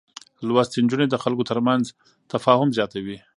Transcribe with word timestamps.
لوستې 0.47 0.77
نجونې 0.83 1.05
د 1.09 1.15
خلکو 1.23 1.47
ترمنځ 1.51 1.85
تفاهم 2.31 2.69
زياتوي. 2.77 3.17